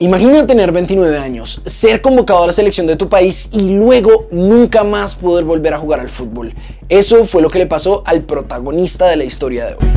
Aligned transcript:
Imagina 0.00 0.46
tener 0.46 0.70
29 0.70 1.18
años, 1.18 1.60
ser 1.64 2.00
convocado 2.00 2.44
a 2.44 2.46
la 2.46 2.52
selección 2.52 2.86
de 2.86 2.94
tu 2.94 3.08
país 3.08 3.50
y 3.52 3.74
luego 3.74 4.28
nunca 4.30 4.84
más 4.84 5.16
poder 5.16 5.44
volver 5.44 5.74
a 5.74 5.78
jugar 5.78 5.98
al 5.98 6.08
fútbol. 6.08 6.54
Eso 6.88 7.24
fue 7.24 7.42
lo 7.42 7.50
que 7.50 7.58
le 7.58 7.66
pasó 7.66 8.04
al 8.06 8.22
protagonista 8.22 9.08
de 9.08 9.16
la 9.16 9.24
historia 9.24 9.66
de 9.66 9.74
hoy. 9.74 9.88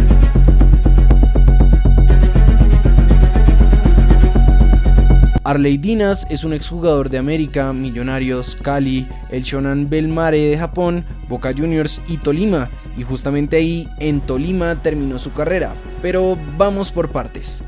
Arley 5.44 5.78
Dinas 5.78 6.26
es 6.32 6.44
un 6.44 6.54
exjugador 6.54 7.12
de 7.12 7.20
América, 7.20 7.72
Millonarios, 7.72 8.58
Cali, 8.60 9.08
el 9.30 9.44
Shonan 9.44 9.88
Belmare 9.88 10.48
de 10.48 10.58
Japón, 10.58 11.06
Boca 11.30 11.54
Juniors 11.56 12.02
y 12.08 12.18
Tolima. 12.18 12.72
Y 12.98 13.04
justamente 13.04 13.58
ahí, 13.58 13.88
en 14.00 14.22
Tolima, 14.22 14.82
terminó 14.82 15.20
su 15.20 15.32
carrera. 15.32 15.76
Pero 16.02 16.40
vamos 16.58 16.92
por 16.92 17.12
partes. 17.12 17.62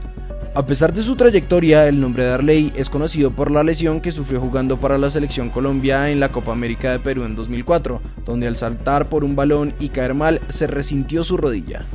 A 0.56 0.68
pesar 0.68 0.94
de 0.94 1.02
su 1.02 1.16
trayectoria, 1.16 1.88
el 1.88 2.00
nombre 2.00 2.26
de 2.26 2.32
Arley 2.32 2.72
es 2.76 2.88
conocido 2.88 3.32
por 3.32 3.50
la 3.50 3.64
lesión 3.64 4.00
que 4.00 4.12
sufrió 4.12 4.40
jugando 4.40 4.80
para 4.80 5.00
la 5.00 5.10
selección 5.10 5.50
Colombia 5.50 6.12
en 6.12 6.20
la 6.20 6.32
Copa 6.32 6.52
América 6.52 6.92
de 6.92 7.00
Perú 7.00 7.24
en 7.24 7.36
2004, 7.36 8.00
donde 8.24 8.46
al 8.46 8.56
saltar 8.56 9.10
por 9.10 9.24
un 9.24 9.36
balón 9.36 9.74
y 9.80 9.90
caer 9.90 10.14
mal 10.14 10.42
se 10.50 10.68
resintió 10.68 11.24
su 11.24 11.38
rodilla. 11.38 11.88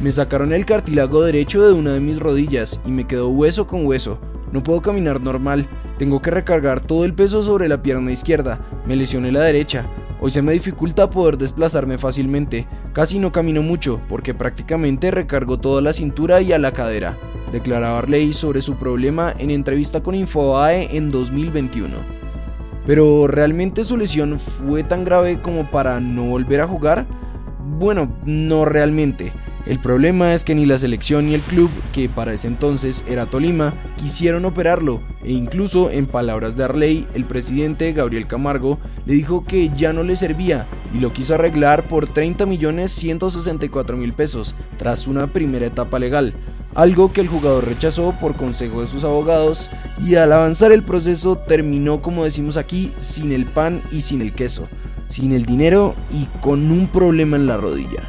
Me 0.00 0.12
sacaron 0.12 0.52
el 0.52 0.66
cartílago 0.66 1.20
derecho 1.24 1.66
de 1.66 1.72
una 1.72 1.94
de 1.94 1.98
mis 1.98 2.20
rodillas 2.20 2.78
y 2.86 2.92
me 2.92 3.08
quedó 3.08 3.28
hueso 3.30 3.66
con 3.66 3.86
hueso. 3.86 4.20
No 4.52 4.62
puedo 4.62 4.80
caminar 4.80 5.20
normal, 5.20 5.66
tengo 5.98 6.22
que 6.22 6.30
recargar 6.30 6.78
todo 6.78 7.04
el 7.04 7.12
peso 7.12 7.42
sobre 7.42 7.66
la 7.66 7.82
pierna 7.82 8.12
izquierda, 8.12 8.60
me 8.86 8.94
lesioné 8.94 9.32
la 9.32 9.40
derecha, 9.40 9.84
Hoy 10.20 10.32
se 10.32 10.42
me 10.42 10.52
dificulta 10.52 11.08
poder 11.08 11.38
desplazarme 11.38 11.96
fácilmente, 11.96 12.66
casi 12.98 13.20
no 13.20 13.30
camino 13.30 13.62
mucho 13.62 14.00
porque 14.08 14.34
prácticamente 14.34 15.12
recargo 15.12 15.60
toda 15.60 15.80
la 15.80 15.92
cintura 15.92 16.42
y 16.42 16.52
a 16.52 16.58
la 16.58 16.72
cadera, 16.72 17.16
declaraba 17.52 17.98
Arley 18.00 18.32
sobre 18.32 18.60
su 18.60 18.74
problema 18.74 19.32
en 19.38 19.52
entrevista 19.52 20.02
con 20.02 20.16
Infobae 20.16 20.96
en 20.96 21.08
2021. 21.08 21.94
Pero 22.84 23.28
¿realmente 23.28 23.84
su 23.84 23.96
lesión 23.96 24.40
fue 24.40 24.82
tan 24.82 25.04
grave 25.04 25.38
como 25.40 25.70
para 25.70 26.00
no 26.00 26.24
volver 26.24 26.60
a 26.60 26.66
jugar? 26.66 27.06
Bueno, 27.78 28.16
no 28.24 28.64
realmente. 28.64 29.30
El 29.68 29.80
problema 29.80 30.32
es 30.32 30.44
que 30.44 30.54
ni 30.54 30.64
la 30.64 30.78
selección 30.78 31.26
ni 31.26 31.34
el 31.34 31.42
club, 31.42 31.68
que 31.92 32.08
para 32.08 32.32
ese 32.32 32.48
entonces 32.48 33.04
era 33.06 33.26
Tolima, 33.26 33.74
quisieron 33.98 34.46
operarlo, 34.46 35.02
e 35.22 35.32
incluso 35.32 35.90
en 35.90 36.06
palabras 36.06 36.56
de 36.56 36.64
Arley, 36.64 37.06
el 37.12 37.26
presidente 37.26 37.92
Gabriel 37.92 38.26
Camargo 38.26 38.78
le 39.04 39.12
dijo 39.12 39.44
que 39.44 39.70
ya 39.76 39.92
no 39.92 40.04
le 40.04 40.16
servía 40.16 40.66
y 40.94 41.00
lo 41.00 41.12
quiso 41.12 41.34
arreglar 41.34 41.86
por 41.86 42.08
30 42.08 42.46
millones 42.46 42.92
164 42.92 43.98
mil 43.98 44.14
pesos, 44.14 44.54
tras 44.78 45.06
una 45.06 45.26
primera 45.26 45.66
etapa 45.66 45.98
legal, 45.98 46.32
algo 46.74 47.12
que 47.12 47.20
el 47.20 47.28
jugador 47.28 47.66
rechazó 47.66 48.14
por 48.18 48.36
consejo 48.36 48.80
de 48.80 48.86
sus 48.86 49.04
abogados 49.04 49.70
y 50.02 50.14
al 50.14 50.32
avanzar 50.32 50.72
el 50.72 50.82
proceso 50.82 51.36
terminó 51.36 52.00
como 52.00 52.24
decimos 52.24 52.56
aquí 52.56 52.90
sin 53.00 53.32
el 53.32 53.44
pan 53.44 53.82
y 53.92 54.00
sin 54.00 54.22
el 54.22 54.32
queso, 54.32 54.66
sin 55.08 55.32
el 55.32 55.44
dinero 55.44 55.94
y 56.10 56.24
con 56.40 56.70
un 56.70 56.86
problema 56.86 57.36
en 57.36 57.46
la 57.46 57.58
rodilla. 57.58 58.02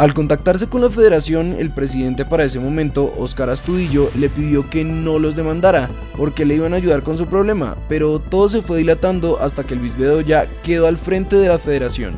Al 0.00 0.14
contactarse 0.14 0.66
con 0.66 0.80
la 0.80 0.88
federación, 0.88 1.56
el 1.58 1.74
presidente 1.74 2.24
para 2.24 2.44
ese 2.44 2.58
momento, 2.58 3.14
Oscar 3.18 3.50
Astudillo, 3.50 4.10
le 4.16 4.30
pidió 4.30 4.70
que 4.70 4.82
no 4.82 5.18
los 5.18 5.36
demandara, 5.36 5.90
porque 6.16 6.46
le 6.46 6.54
iban 6.54 6.72
a 6.72 6.76
ayudar 6.76 7.02
con 7.02 7.18
su 7.18 7.26
problema, 7.26 7.76
pero 7.86 8.18
todo 8.18 8.48
se 8.48 8.62
fue 8.62 8.78
dilatando 8.78 9.38
hasta 9.42 9.64
que 9.64 9.76
Luis 9.76 9.94
Bedoya 9.94 10.46
quedó 10.62 10.86
al 10.86 10.96
frente 10.96 11.36
de 11.36 11.48
la 11.48 11.58
federación. 11.58 12.14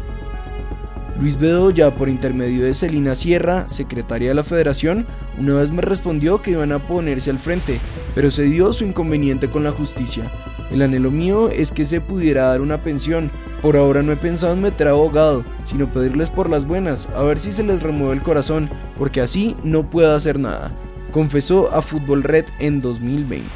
Luis 1.18 1.36
Bedoya, 1.36 1.92
por 1.92 2.08
intermedio 2.08 2.64
de 2.64 2.72
Celina 2.72 3.16
Sierra, 3.16 3.68
secretaria 3.68 4.28
de 4.28 4.36
la 4.36 4.44
federación, 4.44 5.04
una 5.36 5.54
vez 5.54 5.72
me 5.72 5.82
respondió 5.82 6.40
que 6.40 6.52
iban 6.52 6.70
a 6.70 6.86
ponerse 6.86 7.30
al 7.30 7.40
frente, 7.40 7.80
pero 8.14 8.30
se 8.30 8.44
dio 8.44 8.72
su 8.72 8.84
inconveniente 8.84 9.50
con 9.50 9.64
la 9.64 9.72
justicia. 9.72 10.30
El 10.70 10.82
anhelo 10.82 11.10
mío 11.10 11.48
es 11.48 11.72
que 11.72 11.84
se 11.84 12.00
pudiera 12.00 12.46
dar 12.46 12.60
una 12.60 12.78
pensión, 12.78 13.32
por 13.62 13.76
ahora 13.76 14.02
no 14.02 14.12
he 14.12 14.16
pensado 14.16 14.52
en 14.52 14.60
meter 14.60 14.88
abogado, 14.88 15.44
sino 15.64 15.90
pedirles 15.90 16.28
por 16.28 16.50
las 16.50 16.66
buenas, 16.66 17.08
a 17.16 17.22
ver 17.22 17.38
si 17.38 17.52
se 17.52 17.62
les 17.62 17.80
remueve 17.80 18.14
el 18.14 18.22
corazón, 18.22 18.68
porque 18.98 19.20
así 19.20 19.56
no 19.62 19.88
puedo 19.88 20.14
hacer 20.14 20.38
nada, 20.38 20.72
confesó 21.12 21.72
a 21.72 21.80
Fútbol 21.80 22.24
Red 22.24 22.46
en 22.58 22.80
2020. 22.80 23.48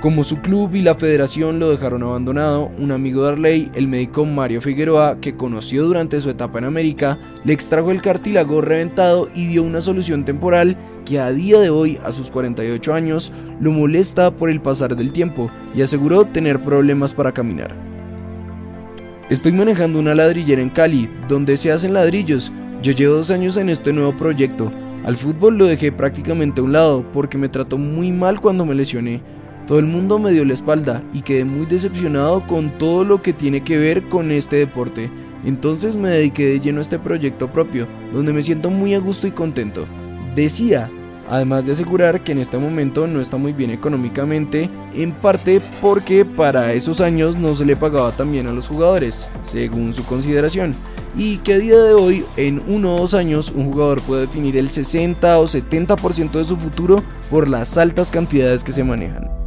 Como 0.00 0.22
su 0.22 0.36
club 0.38 0.76
y 0.76 0.82
la 0.82 0.94
federación 0.94 1.58
lo 1.58 1.70
dejaron 1.70 2.04
abandonado, 2.04 2.70
un 2.78 2.92
amigo 2.92 3.24
de 3.24 3.32
Arley, 3.32 3.70
el 3.74 3.88
médico 3.88 4.24
Mario 4.24 4.62
Figueroa, 4.62 5.18
que 5.20 5.34
conoció 5.34 5.84
durante 5.84 6.20
su 6.20 6.30
etapa 6.30 6.58
en 6.58 6.66
América, 6.66 7.18
le 7.44 7.52
extrajo 7.52 7.90
el 7.90 8.00
cartílago 8.00 8.60
reventado 8.60 9.28
y 9.34 9.46
dio 9.48 9.64
una 9.64 9.80
solución 9.80 10.24
temporal 10.24 10.76
que 11.04 11.18
a 11.18 11.32
día 11.32 11.58
de 11.58 11.70
hoy, 11.70 11.98
a 12.04 12.12
sus 12.12 12.30
48 12.30 12.94
años, 12.94 13.32
lo 13.60 13.72
molesta 13.72 14.30
por 14.30 14.50
el 14.50 14.60
pasar 14.60 14.94
del 14.94 15.12
tiempo 15.12 15.50
y 15.74 15.82
aseguró 15.82 16.24
tener 16.24 16.62
problemas 16.62 17.12
para 17.12 17.32
caminar. 17.32 17.97
Estoy 19.30 19.52
manejando 19.52 19.98
una 19.98 20.14
ladrillera 20.14 20.62
en 20.62 20.70
Cali, 20.70 21.06
donde 21.28 21.58
se 21.58 21.70
hacen 21.70 21.92
ladrillos. 21.92 22.50
Yo 22.82 22.92
llevo 22.92 23.16
dos 23.16 23.30
años 23.30 23.58
en 23.58 23.68
este 23.68 23.92
nuevo 23.92 24.16
proyecto. 24.16 24.72
Al 25.04 25.16
fútbol 25.16 25.58
lo 25.58 25.66
dejé 25.66 25.92
prácticamente 25.92 26.62
a 26.62 26.64
un 26.64 26.72
lado 26.72 27.04
porque 27.12 27.36
me 27.36 27.50
trató 27.50 27.76
muy 27.76 28.10
mal 28.10 28.40
cuando 28.40 28.64
me 28.64 28.74
lesioné. 28.74 29.20
Todo 29.66 29.80
el 29.80 29.84
mundo 29.84 30.18
me 30.18 30.32
dio 30.32 30.46
la 30.46 30.54
espalda 30.54 31.02
y 31.12 31.20
quedé 31.20 31.44
muy 31.44 31.66
decepcionado 31.66 32.46
con 32.46 32.78
todo 32.78 33.04
lo 33.04 33.20
que 33.20 33.34
tiene 33.34 33.62
que 33.62 33.76
ver 33.76 34.08
con 34.08 34.30
este 34.30 34.56
deporte. 34.56 35.10
Entonces 35.44 35.94
me 35.94 36.08
dediqué 36.08 36.46
de 36.46 36.60
lleno 36.60 36.78
a 36.78 36.82
este 36.82 36.98
proyecto 36.98 37.52
propio, 37.52 37.86
donde 38.14 38.32
me 38.32 38.42
siento 38.42 38.70
muy 38.70 38.94
a 38.94 38.98
gusto 38.98 39.26
y 39.26 39.32
contento. 39.32 39.86
Decía, 40.34 40.90
además 41.30 41.66
de 41.66 41.72
asegurar 41.72 42.24
que 42.24 42.32
en 42.32 42.38
este 42.38 42.58
momento 42.58 43.06
no 43.06 43.20
está 43.20 43.36
muy 43.36 43.52
bien 43.52 43.70
económicamente, 43.70 44.70
en 44.94 45.12
parte 45.12 45.60
porque 45.80 46.24
para 46.24 46.72
esos 46.72 47.00
años 47.00 47.36
no 47.36 47.54
se 47.54 47.64
le 47.64 47.76
pagaba 47.76 48.12
tan 48.12 48.32
bien 48.32 48.46
a 48.46 48.52
los 48.52 48.68
jugadores, 48.68 49.28
según 49.42 49.92
su 49.92 50.04
consideración, 50.04 50.74
y 51.16 51.38
que 51.38 51.54
a 51.54 51.58
día 51.58 51.78
de 51.78 51.94
hoy, 51.94 52.24
en 52.36 52.62
uno 52.66 52.96
o 52.96 53.00
dos 53.00 53.14
años, 53.14 53.52
un 53.54 53.72
jugador 53.72 54.00
puede 54.02 54.22
definir 54.22 54.56
el 54.56 54.70
60 54.70 55.38
o 55.38 55.46
70% 55.46 56.32
de 56.32 56.44
su 56.44 56.56
futuro 56.56 57.02
por 57.30 57.48
las 57.48 57.76
altas 57.78 58.10
cantidades 58.10 58.64
que 58.64 58.72
se 58.72 58.84
manejan. 58.84 59.37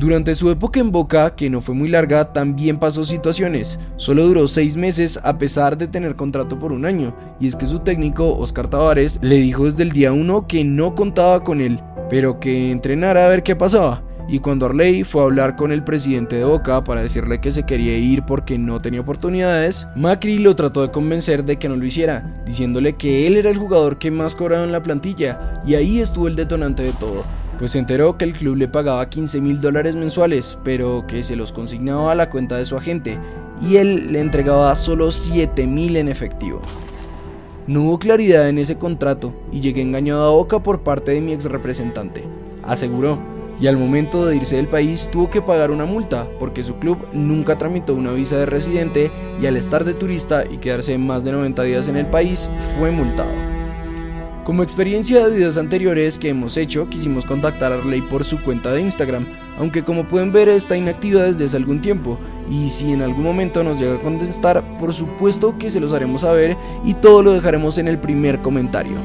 Durante 0.00 0.34
su 0.34 0.50
época 0.50 0.80
en 0.80 0.92
Boca, 0.92 1.36
que 1.36 1.50
no 1.50 1.60
fue 1.60 1.74
muy 1.74 1.86
larga, 1.86 2.32
también 2.32 2.78
pasó 2.78 3.04
situaciones. 3.04 3.78
Solo 3.96 4.26
duró 4.26 4.48
seis 4.48 4.74
meses 4.74 5.20
a 5.22 5.36
pesar 5.36 5.76
de 5.76 5.88
tener 5.88 6.16
contrato 6.16 6.58
por 6.58 6.72
un 6.72 6.86
año, 6.86 7.14
y 7.38 7.46
es 7.46 7.54
que 7.54 7.66
su 7.66 7.80
técnico, 7.80 8.34
Oscar 8.38 8.68
Tavares, 8.68 9.18
le 9.20 9.36
dijo 9.36 9.66
desde 9.66 9.82
el 9.82 9.92
día 9.92 10.14
1 10.14 10.46
que 10.46 10.64
no 10.64 10.94
contaba 10.94 11.44
con 11.44 11.60
él, 11.60 11.82
pero 12.08 12.40
que 12.40 12.70
entrenara 12.70 13.26
a 13.26 13.28
ver 13.28 13.42
qué 13.42 13.54
pasaba. 13.54 14.02
Y 14.26 14.38
cuando 14.38 14.64
Arley 14.64 15.04
fue 15.04 15.20
a 15.20 15.24
hablar 15.24 15.54
con 15.54 15.70
el 15.70 15.84
presidente 15.84 16.36
de 16.36 16.44
Boca 16.44 16.82
para 16.82 17.02
decirle 17.02 17.42
que 17.42 17.52
se 17.52 17.64
quería 17.64 17.98
ir 17.98 18.22
porque 18.22 18.56
no 18.56 18.80
tenía 18.80 19.02
oportunidades, 19.02 19.86
Macri 19.96 20.38
lo 20.38 20.56
trató 20.56 20.80
de 20.80 20.92
convencer 20.92 21.44
de 21.44 21.58
que 21.58 21.68
no 21.68 21.76
lo 21.76 21.84
hiciera, 21.84 22.42
diciéndole 22.46 22.94
que 22.94 23.26
él 23.26 23.36
era 23.36 23.50
el 23.50 23.58
jugador 23.58 23.98
que 23.98 24.10
más 24.10 24.34
cobraba 24.34 24.64
en 24.64 24.72
la 24.72 24.82
plantilla, 24.82 25.60
y 25.66 25.74
ahí 25.74 26.00
estuvo 26.00 26.26
el 26.26 26.36
detonante 26.36 26.84
de 26.84 26.92
todo 26.92 27.22
pues 27.60 27.72
se 27.72 27.78
enteró 27.78 28.16
que 28.16 28.24
el 28.24 28.32
club 28.32 28.56
le 28.56 28.68
pagaba 28.68 29.10
15 29.10 29.42
mil 29.42 29.60
dólares 29.60 29.94
mensuales, 29.94 30.56
pero 30.64 31.04
que 31.06 31.22
se 31.22 31.36
los 31.36 31.52
consignaba 31.52 32.10
a 32.10 32.14
la 32.14 32.30
cuenta 32.30 32.56
de 32.56 32.64
su 32.64 32.74
agente, 32.74 33.18
y 33.60 33.76
él 33.76 34.12
le 34.12 34.20
entregaba 34.20 34.74
solo 34.74 35.10
7 35.10 35.66
mil 35.66 35.96
en 35.96 36.08
efectivo. 36.08 36.62
No 37.66 37.82
hubo 37.82 37.98
claridad 37.98 38.48
en 38.48 38.56
ese 38.56 38.78
contrato 38.78 39.34
y 39.52 39.60
llegué 39.60 39.82
engañado 39.82 40.26
a 40.26 40.34
boca 40.34 40.62
por 40.62 40.80
parte 40.80 41.10
de 41.10 41.20
mi 41.20 41.34
ex 41.34 41.44
representante, 41.44 42.24
aseguró, 42.62 43.18
y 43.60 43.66
al 43.66 43.76
momento 43.76 44.24
de 44.24 44.36
irse 44.36 44.56
del 44.56 44.66
país 44.66 45.10
tuvo 45.12 45.28
que 45.28 45.42
pagar 45.42 45.70
una 45.70 45.84
multa 45.84 46.26
porque 46.38 46.62
su 46.62 46.76
club 46.76 46.96
nunca 47.12 47.58
tramitó 47.58 47.94
una 47.94 48.12
visa 48.12 48.38
de 48.38 48.46
residente 48.46 49.12
y 49.38 49.44
al 49.44 49.58
estar 49.58 49.84
de 49.84 49.92
turista 49.92 50.44
y 50.50 50.56
quedarse 50.56 50.96
más 50.96 51.24
de 51.24 51.32
90 51.32 51.62
días 51.64 51.88
en 51.88 51.98
el 51.98 52.06
país 52.06 52.50
fue 52.78 52.90
multado. 52.90 53.49
Como 54.50 54.64
experiencia 54.64 55.24
de 55.24 55.36
videos 55.36 55.56
anteriores 55.56 56.18
que 56.18 56.30
hemos 56.30 56.56
hecho, 56.56 56.88
quisimos 56.90 57.24
contactar 57.24 57.70
a 57.70 57.76
Arley 57.76 58.02
por 58.02 58.24
su 58.24 58.42
cuenta 58.42 58.72
de 58.72 58.80
Instagram, 58.80 59.24
aunque 59.56 59.84
como 59.84 60.08
pueden 60.08 60.32
ver 60.32 60.48
está 60.48 60.76
inactiva 60.76 61.22
desde 61.22 61.44
hace 61.44 61.56
algún 61.56 61.80
tiempo, 61.80 62.18
y 62.50 62.68
si 62.68 62.90
en 62.90 63.00
algún 63.02 63.22
momento 63.22 63.62
nos 63.62 63.78
llega 63.78 63.94
a 63.94 64.00
contestar, 64.00 64.64
por 64.76 64.92
supuesto 64.92 65.56
que 65.56 65.70
se 65.70 65.78
los 65.78 65.92
haremos 65.92 66.22
saber 66.22 66.56
y 66.84 66.94
todo 66.94 67.22
lo 67.22 67.30
dejaremos 67.30 67.78
en 67.78 67.86
el 67.86 68.00
primer 68.00 68.42
comentario. 68.42 68.96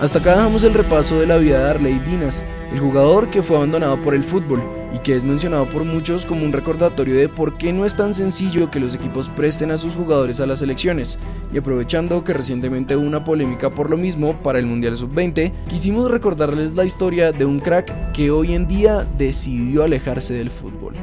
Hasta 0.00 0.20
acá 0.20 0.36
dejamos 0.36 0.62
el 0.62 0.72
repaso 0.72 1.18
de 1.18 1.26
la 1.26 1.38
vida 1.38 1.64
de 1.64 1.70
Arley 1.70 1.98
Dinas, 1.98 2.44
el 2.72 2.78
jugador 2.78 3.28
que 3.28 3.42
fue 3.42 3.56
abandonado 3.56 4.00
por 4.00 4.14
el 4.14 4.22
fútbol 4.22 4.62
y 4.96 4.98
que 5.00 5.14
es 5.14 5.24
mencionado 5.24 5.66
por 5.66 5.84
muchos 5.84 6.24
como 6.24 6.44
un 6.44 6.52
recordatorio 6.52 7.16
de 7.16 7.28
por 7.28 7.58
qué 7.58 7.70
no 7.70 7.84
es 7.84 7.96
tan 7.96 8.14
sencillo 8.14 8.70
que 8.70 8.80
los 8.80 8.94
equipos 8.94 9.28
presten 9.28 9.70
a 9.70 9.76
sus 9.76 9.94
jugadores 9.94 10.40
a 10.40 10.46
las 10.46 10.60
selecciones. 10.60 11.18
Y 11.52 11.58
aprovechando 11.58 12.24
que 12.24 12.32
recientemente 12.32 12.96
hubo 12.96 13.06
una 13.06 13.22
polémica 13.22 13.68
por 13.70 13.90
lo 13.90 13.98
mismo 13.98 14.40
para 14.42 14.58
el 14.58 14.64
Mundial 14.64 14.96
Sub-20, 14.96 15.52
quisimos 15.68 16.10
recordarles 16.10 16.74
la 16.74 16.86
historia 16.86 17.30
de 17.30 17.44
un 17.44 17.60
crack 17.60 18.12
que 18.12 18.30
hoy 18.30 18.54
en 18.54 18.66
día 18.66 19.06
decidió 19.18 19.84
alejarse 19.84 20.32
del 20.32 20.48
fútbol. 20.48 20.94